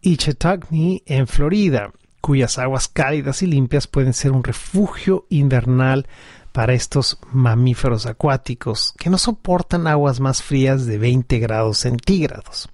Ichetagny 0.00 1.02
en 1.06 1.26
Florida, 1.26 1.92
cuyas 2.20 2.58
aguas 2.58 2.88
cálidas 2.88 3.42
y 3.42 3.46
limpias 3.46 3.86
pueden 3.86 4.12
ser 4.12 4.32
un 4.32 4.44
refugio 4.44 5.26
invernal 5.28 6.06
para 6.52 6.74
estos 6.74 7.18
mamíferos 7.32 8.06
acuáticos 8.06 8.94
que 8.98 9.10
no 9.10 9.18
soportan 9.18 9.86
aguas 9.86 10.20
más 10.20 10.42
frías 10.42 10.86
de 10.86 10.98
20 10.98 11.38
grados 11.38 11.78
centígrados 11.78 12.68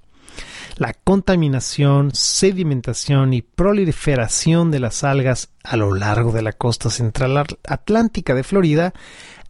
la 0.77 0.95
contaminación, 0.95 2.11
sedimentación 2.15 3.35
y 3.35 3.43
proliferación 3.43 4.71
de 4.71 4.81
las 4.81 5.05
algas 5.05 5.51
a 5.63 5.77
lo 5.77 5.95
largo 5.95 6.33
de 6.33 6.43
la 6.43 6.53
costa 6.53 6.91
central 6.91 7.45
atlántica 7.67 8.35
de 8.35 8.43
Florida 8.43 8.93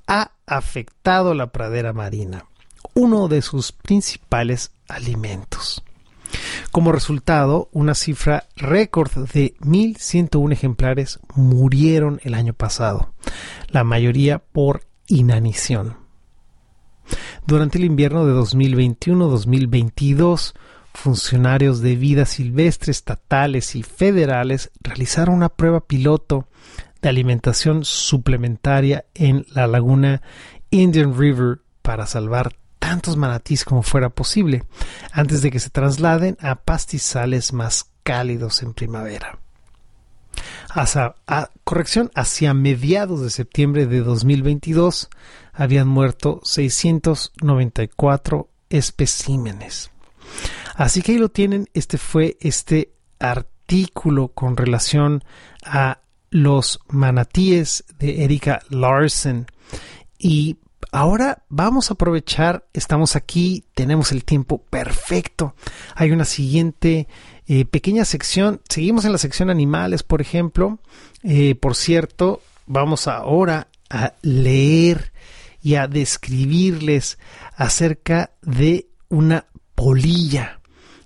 ha 0.07 0.33
afectado 0.47 1.35
la 1.35 1.49
pradera 1.49 1.93
marina, 1.93 2.45
uno 2.95 3.29
de 3.29 3.43
sus 3.43 3.73
principales 3.73 4.73
alimentos. 4.89 5.83
Como 6.73 6.91
resultado, 6.91 7.69
una 7.73 7.95
cifra 7.95 8.49
récord 8.57 9.11
de 9.35 9.55
1.101 9.61 10.53
ejemplares 10.53 11.21
murieron 11.35 12.19
el 12.25 12.33
año 12.33 12.55
pasado, 12.55 13.13
la 13.69 13.85
mayoría 13.85 14.39
por 14.39 14.87
inanición. 15.07 15.99
Durante 17.47 17.77
el 17.77 17.85
invierno 17.85 18.25
de 18.25 18.33
2021-2022, 18.33 20.55
funcionarios 20.95 21.83
de 21.83 21.95
vida 21.95 22.25
silvestre 22.25 22.91
estatales 22.91 23.77
y 23.77 23.83
federales 23.83 24.71
realizaron 24.81 25.35
una 25.35 25.51
prueba 25.51 25.87
piloto 25.87 26.49
de 27.03 27.11
alimentación 27.11 27.85
suplementaria 27.85 29.05
en 29.13 29.45
la 29.51 29.67
laguna 29.67 30.23
Indian 30.71 31.19
River 31.19 31.61
para 31.83 32.07
salvar 32.07 32.57
tantos 32.83 33.17
manatís 33.17 33.65
como 33.65 33.85
fuera 33.85 34.09
posible, 34.09 34.65
antes 35.13 35.41
de 35.41 35.53
que 35.53 35.61
se 35.61 35.71
trasladen 35.71 36.37
a 36.41 36.57
pastizales 36.57 37.53
más 37.53 37.87
cálidos 38.03 38.65
en 38.65 38.75
primavera. 38.75 39.39
A, 40.75 41.51
corrección, 41.63 42.11
hacia 42.17 42.55
mediados 42.55 43.23
de 43.23 43.31
septiembre 43.31 43.87
de 43.87 44.01
2022 44.01 45.11
habían 45.53 45.87
muerto 45.87 46.41
694 46.43 48.49
especímenes. 48.69 49.93
Así 50.75 51.03
que 51.03 51.13
ahí 51.13 51.19
lo 51.19 51.29
tienen. 51.29 51.69
Este 51.75 51.99
fue 51.99 52.37
este 52.41 52.95
artículo 53.21 54.27
con 54.29 54.57
relación 54.57 55.23
a 55.65 56.01
los 56.31 56.81
manatíes 56.89 57.85
de 58.01 58.25
Erika 58.25 58.63
Larsen. 58.71 59.47
Y 60.19 60.57
ahora 60.91 61.45
vamos 61.49 61.91
a 61.91 61.95
aprovechar, 61.95 62.67
estamos 62.73 63.17
aquí, 63.17 63.65
tenemos 63.75 64.13
el 64.13 64.25
tiempo 64.25 64.63
perfecto. 64.63 65.55
Hay 65.95 66.11
una 66.11 66.25
siguiente 66.25 67.09
eh, 67.47 67.65
pequeña 67.65 68.05
sección. 68.05 68.61
Seguimos 68.69 69.05
en 69.05 69.13
la 69.13 69.19
sección 69.19 69.51
animales, 69.51 70.03
por 70.03 70.21
ejemplo. 70.21 70.79
Eh, 71.23 71.55
por 71.55 71.77
cierto, 71.77 72.41
vamos 72.67 73.09
ahora 73.09 73.69
a 73.91 74.15
leer 74.23 75.13
y 75.63 75.77
a 75.77 75.87
describirles 75.87 77.19
acerca 77.57 78.33
de 78.43 78.89
una 79.09 79.47
polilla. 79.75 80.61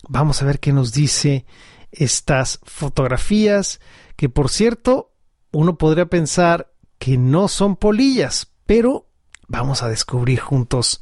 Vamos 0.09 0.40
a 0.40 0.47
ver 0.47 0.61
qué 0.61 0.73
nos 0.73 0.92
dice 0.92 1.45
estas 1.92 2.61
fotografías, 2.64 3.80
que 4.16 4.28
por 4.28 4.49
cierto, 4.49 5.12
uno 5.52 5.76
podría 5.76 6.06
pensar 6.06 6.73
que 6.99 7.18
no 7.18 7.49
son 7.49 7.76
polillas, 7.76 8.52
pero 8.66 9.06
vamos 9.48 9.82
a 9.82 9.88
descubrir 9.88 10.40
juntos 10.40 11.00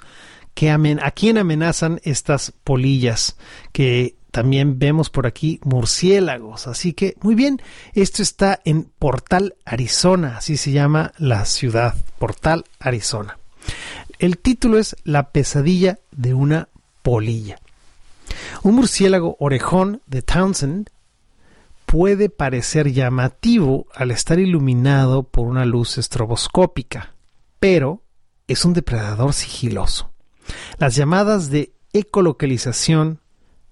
que 0.55 0.71
a 0.71 1.11
quién 1.11 1.39
amenazan 1.39 2.01
estas 2.05 2.53
polillas, 2.63 3.37
que 3.73 4.17
también 4.31 4.79
vemos 4.79 5.11
por 5.11 5.27
aquí 5.27 5.61
murciélagos. 5.65 6.67
Así 6.67 6.93
que, 6.93 7.17
muy 7.23 7.35
bien, 7.35 7.61
esto 7.93 8.23
está 8.23 8.61
en 8.65 8.85
Portal, 8.99 9.57
Arizona, 9.65 10.37
así 10.39 10.57
se 10.57 10.73
llama 10.73 11.13
la 11.19 11.45
ciudad, 11.45 11.95
Portal, 12.19 12.65
Arizona. 12.79 13.39
El 14.19 14.39
título 14.39 14.79
es 14.79 14.97
La 15.05 15.31
pesadilla 15.31 15.99
de 16.13 16.35
una 16.35 16.69
polilla. 17.03 17.59
Un 18.63 18.77
murciélago 18.77 19.37
orejón 19.41 20.03
de 20.07 20.23
Townsend 20.23 20.91
puede 21.85 22.29
parecer 22.29 22.93
llamativo 22.93 23.87
al 23.95 24.11
estar 24.11 24.39
iluminado 24.39 25.25
por 25.25 25.47
una 25.47 25.65
luz 25.65 25.99
estroboscópica, 25.99 27.15
pero 27.61 28.04
es 28.49 28.65
un 28.65 28.73
depredador 28.73 29.33
sigiloso. 29.33 30.11
Las 30.79 30.95
llamadas 30.95 31.51
de 31.51 31.73
ecolocalización 31.93 33.21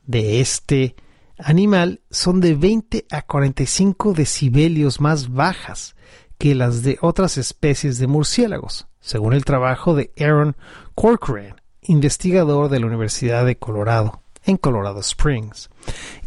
de 0.07 0.41
este 0.41 0.97
animal 1.39 2.01
son 2.11 2.41
de 2.41 2.55
20 2.55 3.07
a 3.11 3.23
45 3.23 4.15
decibelios 4.15 5.01
más 5.01 5.33
bajas 5.33 5.97
que 6.39 6.55
las 6.55 6.83
de 6.83 6.99
otras 7.01 7.39
especies 7.39 7.99
de 7.99 8.07
murciélagos, 8.07 8.87
según 9.01 9.33
el 9.33 9.45
trabajo 9.45 9.95
de 9.95 10.13
Aaron 10.19 10.57
Corcoran, 10.95 11.61
investigador 11.83 12.69
de 12.69 12.81
la 12.81 12.87
Universidad 12.87 13.45
de 13.45 13.57
Colorado 13.57 14.23
en 14.45 14.57
Colorado 14.57 15.01
Springs, 15.01 15.71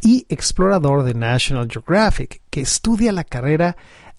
y 0.01 0.25
explorador 0.29 1.03
de 1.03 1.13
National 1.13 1.67
Geographic, 1.69 2.41
que 2.49 2.61
estudia 2.61 3.11
la 3.11 3.25
carrera 3.25 3.75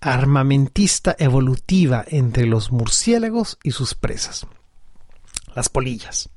armamentista 0.06 1.16
evolutiva 1.18 2.04
entre 2.06 2.46
los 2.46 2.70
murciélagos 2.70 3.58
y 3.64 3.72
sus 3.72 3.94
presas, 3.94 4.46
las 5.54 5.68
polillas. 5.68 6.30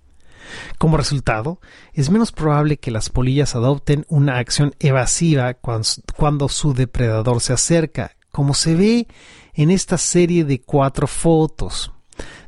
Como 0.79 0.97
resultado, 0.97 1.61
es 1.93 2.09
menos 2.09 2.31
probable 2.31 2.77
que 2.77 2.89
las 2.89 3.09
polillas 3.09 3.55
adopten 3.55 4.05
una 4.09 4.39
acción 4.39 4.73
evasiva 4.79 5.53
cuando, 5.53 6.49
su 6.49 6.73
depredador 6.73 7.41
se 7.41 7.53
acerca, 7.53 8.15
como 8.31 8.55
se 8.55 8.75
ve 8.75 9.07
en 9.53 9.69
esta 9.69 9.99
serie 9.99 10.45
de 10.45 10.61
cuatro 10.61 11.05
fotos. 11.05 11.91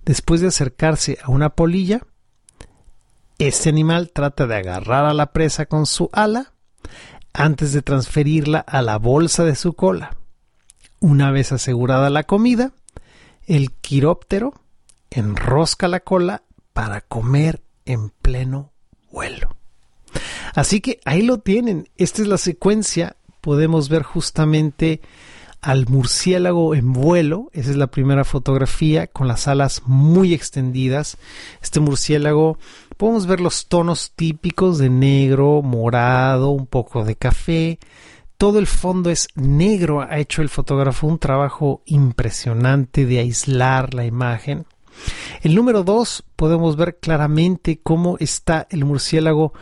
Después 0.03 0.41
de 0.41 0.47
acercarse 0.47 1.19
a 1.21 1.29
una 1.29 1.51
polilla, 1.51 2.01
este 3.37 3.69
animal 3.69 4.11
trata 4.11 4.47
de 4.47 4.55
agarrar 4.55 5.05
a 5.05 5.13
la 5.13 5.31
presa 5.31 5.67
con 5.67 5.85
su 5.85 6.09
ala 6.13 6.53
antes 7.31 7.73
de 7.73 7.83
transferirla 7.83 8.59
a 8.59 8.81
la 8.81 8.97
bolsa 8.97 9.43
de 9.43 9.55
su 9.55 9.73
cola. 9.73 10.17
Una 11.01 11.31
vez 11.31 11.51
asegurada 11.51 12.11
la 12.11 12.25
comida, 12.25 12.73
el 13.47 13.71
quiróptero 13.71 14.53
enrosca 15.09 15.87
la 15.87 16.01
cola 16.01 16.43
para 16.73 17.01
comer 17.01 17.63
en 17.85 18.11
pleno 18.11 18.71
vuelo. 19.11 19.55
Así 20.53 20.79
que 20.79 20.99
ahí 21.03 21.23
lo 21.23 21.39
tienen. 21.39 21.89
Esta 21.97 22.21
es 22.21 22.27
la 22.27 22.37
secuencia. 22.37 23.15
Podemos 23.41 23.89
ver 23.89 24.03
justamente 24.03 25.01
al 25.59 25.87
murciélago 25.87 26.75
en 26.75 26.93
vuelo. 26.93 27.49
Esa 27.51 27.71
es 27.71 27.77
la 27.77 27.87
primera 27.87 28.23
fotografía 28.23 29.07
con 29.07 29.27
las 29.27 29.47
alas 29.47 29.81
muy 29.87 30.35
extendidas. 30.35 31.17
Este 31.63 31.79
murciélago 31.79 32.59
podemos 32.97 33.25
ver 33.25 33.41
los 33.41 33.67
tonos 33.69 34.11
típicos 34.15 34.77
de 34.77 34.91
negro, 34.91 35.63
morado, 35.63 36.51
un 36.51 36.67
poco 36.67 37.03
de 37.03 37.15
café. 37.15 37.79
Todo 38.41 38.57
el 38.57 38.65
fondo 38.65 39.11
es 39.11 39.27
negro. 39.35 40.01
Ha 40.01 40.17
hecho 40.17 40.41
el 40.41 40.49
fotógrafo 40.49 41.05
un 41.05 41.19
trabajo 41.19 41.83
impresionante 41.85 43.05
de 43.05 43.19
aislar 43.19 43.93
la 43.93 44.03
imagen. 44.03 44.65
El 45.43 45.53
número 45.53 45.83
dos 45.83 46.23
podemos 46.37 46.75
ver 46.75 46.97
claramente 46.97 47.81
cómo 47.83 48.17
está 48.17 48.65
el 48.71 48.83
murciélago 48.83 49.53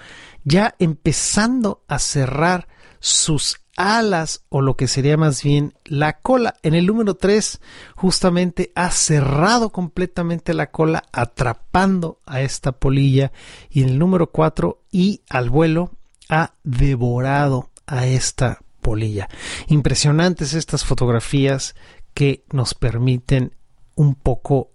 ya 0.45 0.75
empezando 0.79 1.83
a 1.89 1.99
cerrar 1.99 2.69
sus 3.01 3.57
alas 3.75 4.45
o 4.47 4.61
lo 4.61 4.77
que 4.77 4.87
sería 4.87 5.17
más 5.17 5.43
bien 5.43 5.73
la 5.83 6.21
cola. 6.21 6.53
En 6.63 6.73
el 6.73 6.85
número 6.85 7.15
3 7.15 7.59
justamente 7.97 8.71
ha 8.75 8.91
cerrado 8.91 9.71
completamente 9.71 10.53
la 10.53 10.71
cola 10.71 11.03
atrapando 11.11 12.21
a 12.25 12.39
esta 12.39 12.71
polilla 12.71 13.33
y 13.69 13.83
en 13.83 13.89
el 13.89 13.99
número 13.99 14.31
4 14.31 14.83
y 14.89 15.19
al 15.29 15.49
vuelo 15.49 15.91
ha 16.29 16.53
devorado 16.63 17.71
a 17.85 18.05
esta 18.07 18.59
polilla. 18.89 19.29
Impresionantes 19.67 20.55
estas 20.55 20.83
fotografías 20.83 21.75
que 22.15 22.43
nos 22.51 22.73
permiten 22.73 23.55
un 23.93 24.15
poco 24.15 24.71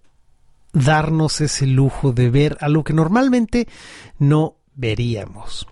darnos 0.73 1.40
ese 1.40 1.66
lujo 1.66 2.12
de 2.12 2.30
ver 2.30 2.56
algo 2.61 2.85
que 2.85 2.92
normalmente 2.92 3.66
no 4.21 4.59
veríamos. 4.76 5.66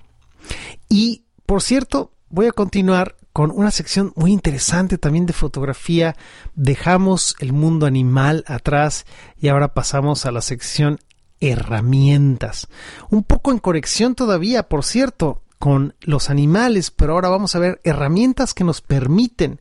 Y, 0.88 1.22
por 1.46 1.62
cierto, 1.62 2.14
voy 2.30 2.46
a 2.46 2.52
continuar 2.52 3.14
con 3.32 3.52
una 3.52 3.70
sección 3.70 4.12
muy 4.16 4.32
interesante 4.32 4.98
también 4.98 5.26
de 5.26 5.34
fotografía. 5.34 6.16
Dejamos 6.56 7.36
el 7.38 7.52
mundo 7.52 7.86
animal 7.86 8.42
atrás 8.48 9.06
y 9.38 9.46
ahora 9.46 9.72
pasamos 9.72 10.26
a 10.26 10.32
la 10.32 10.40
sección 10.40 10.98
herramientas. 11.38 12.66
Un 13.08 13.22
poco 13.22 13.52
en 13.52 13.60
corrección 13.60 14.16
todavía, 14.16 14.68
por 14.68 14.84
cierto, 14.84 15.42
con 15.62 15.94
los 16.00 16.28
animales, 16.28 16.90
pero 16.90 17.12
ahora 17.12 17.28
vamos 17.28 17.54
a 17.54 17.60
ver 17.60 17.80
herramientas 17.84 18.52
que 18.52 18.64
nos 18.64 18.80
permiten 18.80 19.60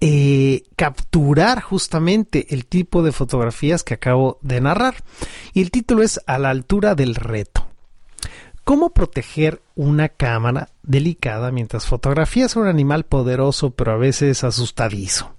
eh, 0.00 0.62
capturar 0.76 1.60
justamente 1.60 2.54
el 2.54 2.64
tipo 2.64 3.02
de 3.02 3.12
fotografías 3.12 3.84
que 3.84 3.92
acabo 3.92 4.38
de 4.40 4.62
narrar. 4.62 4.94
Y 5.52 5.60
el 5.60 5.70
título 5.70 6.02
es 6.02 6.22
A 6.26 6.38
la 6.38 6.48
altura 6.48 6.94
del 6.94 7.14
reto. 7.16 7.66
¿Cómo 8.64 8.94
proteger 8.94 9.60
una 9.74 10.08
cámara 10.08 10.70
delicada 10.82 11.52
mientras 11.52 11.84
fotografías 11.84 12.56
a 12.56 12.60
un 12.60 12.68
animal 12.68 13.04
poderoso 13.04 13.72
pero 13.72 13.92
a 13.92 13.98
veces 13.98 14.42
asustadizo? 14.42 15.34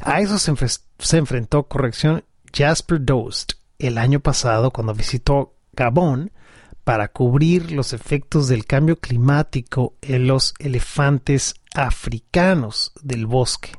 A 0.00 0.22
eso 0.22 0.38
se, 0.38 0.54
se 0.98 1.18
enfrentó 1.18 1.64
corrección 1.64 2.24
Jasper 2.54 3.04
Dost 3.04 3.52
el 3.78 3.98
año 3.98 4.20
pasado 4.20 4.70
cuando 4.70 4.94
visitó 4.94 5.52
Gabón 5.74 6.32
para 6.90 7.06
cubrir 7.06 7.70
los 7.70 7.92
efectos 7.92 8.48
del 8.48 8.64
cambio 8.64 8.96
climático 8.96 9.94
en 10.02 10.26
los 10.26 10.54
elefantes 10.58 11.54
africanos 11.72 12.90
del 13.00 13.26
bosque. 13.26 13.70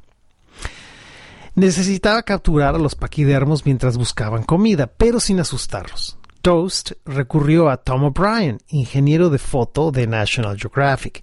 Necesitaba 1.54 2.24
capturar 2.24 2.76
a 2.76 2.78
los 2.78 2.95
paquidermos 2.95 3.65
mientras 3.65 3.97
buscaban 3.97 4.43
comida, 4.43 4.88
pero 4.88 5.19
sin 5.19 5.41
asustarlos. 5.41 6.17
Toast 6.41 6.93
recurrió 7.04 7.69
a 7.69 7.84
Tom 7.84 8.06
O'Brien, 8.06 8.60
ingeniero 8.69 9.30
de 9.30 9.39
foto 9.39 9.91
de 9.91 10.08
National 10.08 10.58
Geographic, 10.58 11.21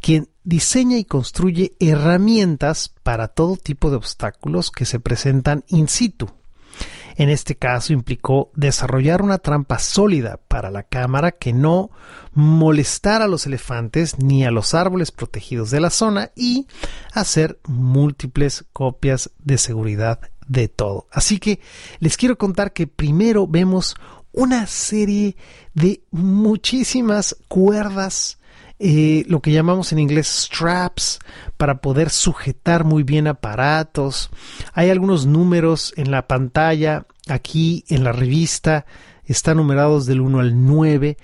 quien 0.00 0.28
diseña 0.44 0.98
y 0.98 1.04
construye 1.04 1.72
herramientas 1.80 2.94
para 3.02 3.26
todo 3.26 3.56
tipo 3.56 3.90
de 3.90 3.96
obstáculos 3.96 4.70
que 4.70 4.84
se 4.84 5.00
presentan 5.00 5.64
in 5.66 5.88
situ, 5.88 6.30
en 7.16 7.30
este 7.30 7.56
caso 7.56 7.92
implicó 7.92 8.50
desarrollar 8.54 9.22
una 9.22 9.38
trampa 9.38 9.78
sólida 9.78 10.40
para 10.48 10.70
la 10.70 10.82
cámara 10.82 11.32
que 11.32 11.52
no 11.52 11.90
molestara 12.32 13.26
a 13.26 13.28
los 13.28 13.46
elefantes 13.46 14.18
ni 14.18 14.44
a 14.44 14.50
los 14.50 14.74
árboles 14.74 15.12
protegidos 15.12 15.70
de 15.70 15.80
la 15.80 15.90
zona 15.90 16.30
y 16.34 16.66
hacer 17.12 17.58
múltiples 17.68 18.64
copias 18.72 19.30
de 19.38 19.58
seguridad 19.58 20.20
de 20.46 20.68
todo. 20.68 21.06
Así 21.10 21.38
que 21.38 21.60
les 22.00 22.16
quiero 22.16 22.36
contar 22.36 22.72
que 22.72 22.86
primero 22.86 23.46
vemos 23.46 23.94
una 24.32 24.66
serie 24.66 25.36
de 25.74 26.02
muchísimas 26.10 27.36
cuerdas 27.48 28.38
eh, 28.78 29.24
lo 29.28 29.40
que 29.40 29.52
llamamos 29.52 29.92
en 29.92 29.98
inglés 29.98 30.26
straps 30.26 31.20
para 31.56 31.80
poder 31.80 32.10
sujetar 32.10 32.84
muy 32.84 33.02
bien 33.02 33.26
aparatos. 33.26 34.30
Hay 34.72 34.90
algunos 34.90 35.26
números 35.26 35.94
en 35.96 36.10
la 36.10 36.26
pantalla, 36.26 37.06
aquí 37.28 37.84
en 37.88 38.04
la 38.04 38.12
revista, 38.12 38.84
están 39.26 39.56
numerados 39.56 40.06
del 40.06 40.20
1 40.20 40.40
al 40.40 40.66
9. 40.66 41.16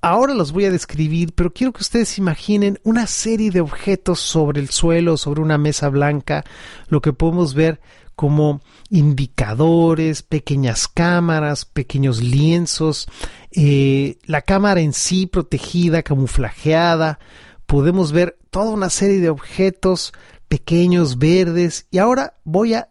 Ahora 0.00 0.34
los 0.34 0.52
voy 0.52 0.64
a 0.64 0.70
describir, 0.70 1.32
pero 1.34 1.52
quiero 1.52 1.72
que 1.72 1.82
ustedes 1.82 2.18
imaginen 2.18 2.78
una 2.82 3.06
serie 3.06 3.50
de 3.50 3.60
objetos 3.60 4.20
sobre 4.20 4.60
el 4.60 4.70
suelo, 4.70 5.16
sobre 5.16 5.42
una 5.42 5.58
mesa 5.58 5.88
blanca, 5.88 6.44
lo 6.88 7.00
que 7.00 7.12
podemos 7.12 7.54
ver 7.54 7.80
como 8.16 8.62
indicadores, 8.88 10.22
pequeñas 10.22 10.88
cámaras, 10.88 11.66
pequeños 11.66 12.22
lienzos, 12.22 13.06
eh, 13.52 14.18
la 14.24 14.40
cámara 14.40 14.80
en 14.80 14.94
sí 14.94 15.26
protegida, 15.26 16.02
camuflajeada. 16.02 17.18
Podemos 17.66 18.12
ver 18.12 18.38
toda 18.50 18.70
una 18.70 18.90
serie 18.90 19.20
de 19.20 19.28
objetos 19.28 20.14
pequeños, 20.48 21.18
verdes. 21.18 21.86
Y 21.90 21.98
ahora 21.98 22.34
voy 22.44 22.74
a 22.74 22.88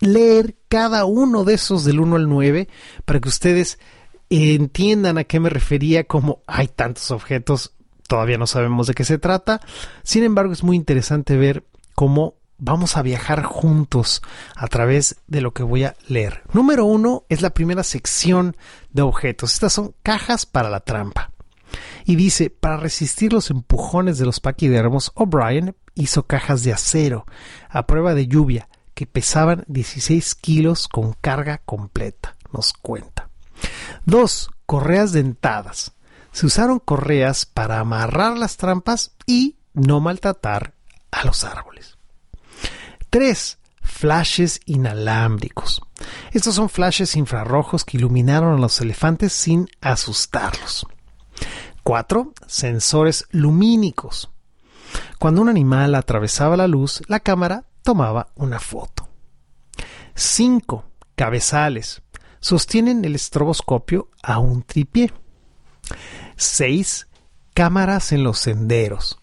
leer 0.00 0.56
cada 0.68 1.04
uno 1.04 1.44
de 1.44 1.54
esos 1.54 1.84
del 1.84 2.00
1 2.00 2.16
al 2.16 2.28
9 2.28 2.68
para 3.04 3.20
que 3.20 3.28
ustedes 3.28 3.78
entiendan 4.30 5.18
a 5.18 5.24
qué 5.24 5.40
me 5.40 5.48
refería 5.48 6.04
como 6.04 6.42
hay 6.46 6.68
tantos 6.68 7.10
objetos, 7.10 7.72
todavía 8.06 8.38
no 8.38 8.46
sabemos 8.46 8.86
de 8.86 8.94
qué 8.94 9.04
se 9.04 9.18
trata. 9.18 9.60
Sin 10.02 10.22
embargo, 10.22 10.52
es 10.52 10.62
muy 10.62 10.76
interesante 10.76 11.36
ver 11.36 11.64
cómo 11.94 12.37
vamos 12.58 12.96
a 12.96 13.02
viajar 13.02 13.42
juntos 13.44 14.22
a 14.54 14.66
través 14.66 15.16
de 15.26 15.40
lo 15.40 15.52
que 15.52 15.62
voy 15.62 15.84
a 15.84 15.96
leer. 16.06 16.42
Número 16.52 16.84
uno 16.84 17.24
es 17.28 17.40
la 17.40 17.50
primera 17.50 17.82
sección 17.82 18.56
de 18.90 19.02
objetos. 19.02 19.54
Estas 19.54 19.72
son 19.72 19.94
cajas 20.02 20.46
para 20.46 20.68
la 20.68 20.80
trampa. 20.80 21.32
Y 22.04 22.16
dice, 22.16 22.50
para 22.50 22.78
resistir 22.78 23.32
los 23.32 23.50
empujones 23.50 24.18
de 24.18 24.26
los 24.26 24.40
paquidermos, 24.40 25.12
O'Brien 25.14 25.76
hizo 25.94 26.26
cajas 26.26 26.62
de 26.62 26.72
acero 26.72 27.26
a 27.68 27.86
prueba 27.86 28.14
de 28.14 28.26
lluvia 28.26 28.68
que 28.94 29.06
pesaban 29.06 29.64
16 29.68 30.34
kilos 30.34 30.88
con 30.88 31.12
carga 31.12 31.58
completa, 31.58 32.36
nos 32.52 32.72
cuenta. 32.72 33.28
Dos, 34.04 34.50
correas 34.66 35.12
dentadas. 35.12 35.92
Se 36.32 36.46
usaron 36.46 36.78
correas 36.78 37.46
para 37.46 37.80
amarrar 37.80 38.36
las 38.36 38.56
trampas 38.56 39.12
y 39.26 39.56
no 39.74 40.00
maltratar 40.00 40.74
a 41.10 41.24
los 41.24 41.44
árboles. 41.44 41.97
3. 43.10 43.58
Flashes 43.82 44.60
inalámbricos. 44.66 45.80
Estos 46.32 46.54
son 46.54 46.68
flashes 46.68 47.16
infrarrojos 47.16 47.84
que 47.84 47.96
iluminaron 47.96 48.54
a 48.54 48.60
los 48.60 48.80
elefantes 48.80 49.32
sin 49.32 49.68
asustarlos. 49.80 50.86
4. 51.82 52.32
Sensores 52.46 53.26
lumínicos. 53.30 54.30
Cuando 55.18 55.42
un 55.42 55.48
animal 55.48 55.94
atravesaba 55.94 56.56
la 56.56 56.66
luz, 56.66 57.02
la 57.08 57.20
cámara 57.20 57.64
tomaba 57.82 58.28
una 58.34 58.60
foto. 58.60 59.08
5. 60.14 60.84
Cabezales. 61.16 62.02
Sostienen 62.40 63.04
el 63.04 63.14
estroboscopio 63.14 64.10
a 64.22 64.38
un 64.38 64.62
tripié. 64.62 65.12
6. 66.36 67.08
Cámaras 67.54 68.12
en 68.12 68.22
los 68.22 68.38
senderos. 68.38 69.18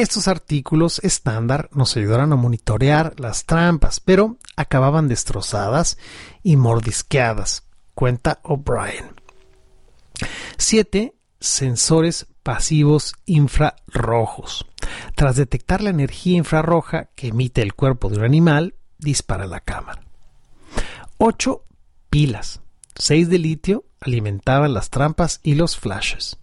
Estos 0.00 0.28
artículos 0.28 0.98
estándar 1.04 1.68
nos 1.74 1.94
ayudaron 1.94 2.32
a 2.32 2.36
monitorear 2.36 3.20
las 3.20 3.44
trampas, 3.44 4.00
pero 4.00 4.38
acababan 4.56 5.08
destrozadas 5.08 5.98
y 6.42 6.56
mordisqueadas, 6.56 7.68
cuenta 7.94 8.40
O'Brien. 8.42 9.14
7. 10.56 11.14
Sensores 11.38 12.28
pasivos 12.42 13.12
infrarrojos. 13.26 14.66
Tras 15.16 15.36
detectar 15.36 15.82
la 15.82 15.90
energía 15.90 16.38
infrarroja 16.38 17.10
que 17.14 17.28
emite 17.28 17.60
el 17.60 17.74
cuerpo 17.74 18.08
de 18.08 18.20
un 18.20 18.24
animal, 18.24 18.76
dispara 18.96 19.46
la 19.46 19.60
cámara. 19.60 20.02
8. 21.18 21.62
Pilas. 22.08 22.62
6 22.94 23.28
de 23.28 23.38
litio 23.38 23.84
alimentaban 24.00 24.72
las 24.72 24.88
trampas 24.88 25.40
y 25.42 25.56
los 25.56 25.76
flashes. 25.76 26.38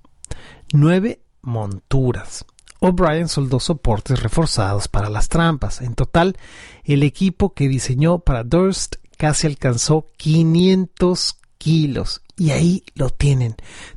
9. 0.74 1.24
Monturas. 1.42 2.46
O'Brien 2.80 3.28
soldó 3.28 3.60
soportes 3.60 4.22
reforzados 4.22 4.88
para 4.88 5.10
las 5.10 5.30
trampas. 5.30 5.82
En 5.82 5.96
total, 5.96 6.38
el 6.84 7.04
equipo 7.04 7.54
que 7.54 7.68
diseñó 7.68 8.20
para 8.20 8.44
Durst 8.44 8.98
casi 9.18 9.48
alcanzó 9.48 10.10
500 10.18 11.38
kilos. 11.58 12.22
Y 12.38 12.52
ahí 12.52 12.84
lo 12.94 13.10
tienen. 13.10 13.56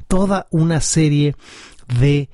Toda 0.09 0.47
una 0.51 0.81
serie 0.81 1.37
de 1.99 2.31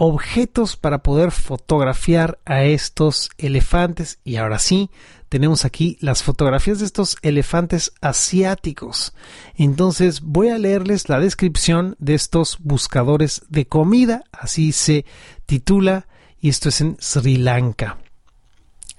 objetos 0.00 0.76
para 0.76 1.02
poder 1.02 1.32
fotografiar 1.32 2.38
a 2.44 2.62
estos 2.62 3.30
elefantes. 3.36 4.20
Y 4.22 4.36
ahora 4.36 4.60
sí, 4.60 4.90
tenemos 5.28 5.64
aquí 5.64 5.98
las 6.00 6.22
fotografías 6.22 6.78
de 6.78 6.86
estos 6.86 7.16
elefantes 7.20 7.92
asiáticos. 8.00 9.12
Entonces 9.56 10.20
voy 10.20 10.50
a 10.50 10.58
leerles 10.58 11.08
la 11.08 11.18
descripción 11.18 11.96
de 11.98 12.14
estos 12.14 12.58
buscadores 12.60 13.42
de 13.48 13.66
comida. 13.66 14.22
Así 14.30 14.70
se 14.70 15.04
titula 15.46 16.06
y 16.40 16.48
esto 16.48 16.68
es 16.68 16.80
en 16.80 16.96
Sri 17.00 17.36
Lanka. 17.36 17.98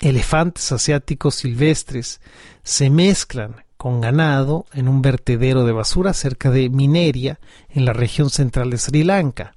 Elefantes 0.02 0.70
asiáticos 0.74 1.36
silvestres 1.36 2.20
se 2.64 2.90
mezclan 2.90 3.64
con 3.78 4.02
ganado 4.02 4.66
en 4.74 4.90
un 4.90 5.02
vertedero 5.02 5.64
de 5.64 5.72
basura 5.72 6.12
cerca 6.12 6.52
de 6.52 6.70
Mineria, 6.70 7.40
en 7.70 7.86
la 7.86 7.94
región 7.94 8.30
central 8.30 8.70
de 8.70 8.78
Sri 8.78 9.04
Lanka. 9.04 9.56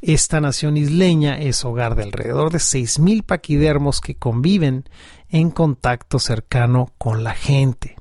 Esta 0.00 0.40
nación 0.40 0.76
isleña 0.76 1.38
es 1.38 1.64
hogar 1.64 1.94
de 1.94 2.02
alrededor 2.02 2.52
de 2.52 2.58
6.000 2.58 3.24
paquidermos 3.24 4.00
que 4.00 4.16
conviven 4.16 4.84
en 5.30 5.50
contacto 5.50 6.18
cercano 6.18 6.92
con 6.98 7.24
la 7.24 7.32
gente. 7.32 7.96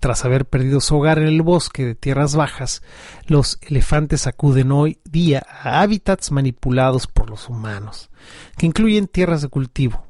Tras 0.00 0.24
haber 0.24 0.46
perdido 0.46 0.80
su 0.80 0.96
hogar 0.96 1.18
en 1.18 1.28
el 1.28 1.42
bosque 1.42 1.84
de 1.84 1.94
tierras 1.94 2.34
bajas, 2.34 2.82
los 3.26 3.58
elefantes 3.60 4.26
acuden 4.26 4.72
hoy 4.72 4.98
día 5.04 5.42
a 5.46 5.82
hábitats 5.82 6.30
manipulados 6.30 7.06
por 7.06 7.28
los 7.28 7.50
humanos, 7.50 8.10
que 8.56 8.66
incluyen 8.66 9.08
tierras 9.08 9.42
de 9.42 9.48
cultivo, 9.48 10.06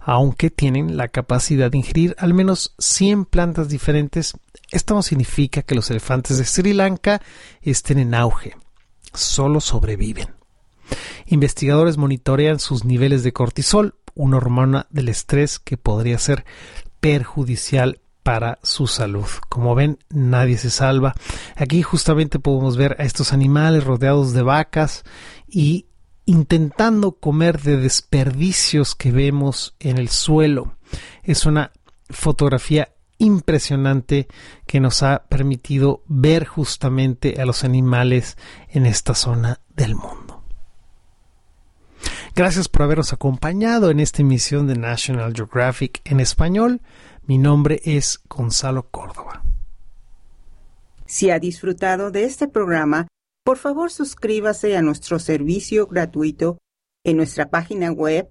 aunque 0.00 0.50
tienen 0.50 0.98
la 0.98 1.08
capacidad 1.08 1.70
de 1.70 1.78
ingerir 1.78 2.14
al 2.18 2.34
menos 2.34 2.74
100 2.78 3.24
plantas 3.24 3.70
diferentes, 3.70 4.34
esto 4.70 4.94
no 4.94 5.02
significa 5.02 5.62
que 5.62 5.74
los 5.74 5.90
elefantes 5.90 6.36
de 6.36 6.44
Sri 6.44 6.74
Lanka 6.74 7.22
estén 7.62 7.98
en 7.98 8.14
auge, 8.14 8.56
solo 9.14 9.60
sobreviven. 9.60 10.34
Investigadores 11.26 11.96
monitorean 11.96 12.58
sus 12.58 12.84
niveles 12.84 13.22
de 13.22 13.32
cortisol, 13.32 13.94
una 14.14 14.36
hormona 14.36 14.86
del 14.90 15.08
estrés 15.08 15.58
que 15.58 15.76
podría 15.76 16.18
ser 16.18 16.44
perjudicial 17.00 18.00
para 18.22 18.58
su 18.62 18.86
salud. 18.86 19.26
Como 19.48 19.74
ven, 19.74 19.98
nadie 20.10 20.56
se 20.58 20.70
salva. 20.70 21.14
Aquí 21.56 21.82
justamente 21.82 22.38
podemos 22.38 22.76
ver 22.76 22.96
a 22.98 23.04
estos 23.04 23.32
animales 23.32 23.84
rodeados 23.84 24.32
de 24.32 24.42
vacas 24.42 25.04
y 25.48 25.86
intentando 26.24 27.12
comer 27.12 27.60
de 27.60 27.76
desperdicios 27.76 28.94
que 28.94 29.10
vemos 29.10 29.74
en 29.80 29.98
el 29.98 30.08
suelo. 30.08 30.76
Es 31.22 31.46
una 31.46 31.72
fotografía 32.08 32.91
impresionante 33.22 34.26
que 34.66 34.80
nos 34.80 35.02
ha 35.02 35.24
permitido 35.28 36.02
ver 36.06 36.44
justamente 36.44 37.40
a 37.40 37.46
los 37.46 37.64
animales 37.64 38.36
en 38.68 38.84
esta 38.84 39.14
zona 39.14 39.60
del 39.76 39.94
mundo. 39.94 40.42
Gracias 42.34 42.68
por 42.68 42.82
habernos 42.82 43.12
acompañado 43.12 43.90
en 43.90 44.00
esta 44.00 44.22
emisión 44.22 44.66
de 44.66 44.74
National 44.74 45.32
Geographic 45.34 46.00
en 46.04 46.18
español. 46.18 46.80
Mi 47.26 47.38
nombre 47.38 47.80
es 47.84 48.20
Gonzalo 48.28 48.88
Córdoba. 48.90 49.42
Si 51.06 51.30
ha 51.30 51.38
disfrutado 51.38 52.10
de 52.10 52.24
este 52.24 52.48
programa, 52.48 53.06
por 53.44 53.58
favor 53.58 53.92
suscríbase 53.92 54.76
a 54.76 54.82
nuestro 54.82 55.18
servicio 55.18 55.86
gratuito 55.86 56.58
en 57.04 57.18
nuestra 57.18 57.50
página 57.50 57.92
web 57.92 58.30